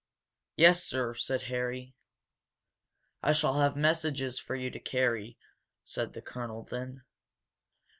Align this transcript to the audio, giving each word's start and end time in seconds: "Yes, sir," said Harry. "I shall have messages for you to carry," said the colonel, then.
"Yes, 0.55 0.83
sir," 0.83 1.13
said 1.13 1.43
Harry. 1.43 1.93
"I 3.21 3.33
shall 3.33 3.59
have 3.59 3.75
messages 3.75 4.39
for 4.39 4.55
you 4.55 4.71
to 4.71 4.79
carry," 4.79 5.37
said 5.83 6.13
the 6.13 6.23
colonel, 6.23 6.63
then. 6.63 7.03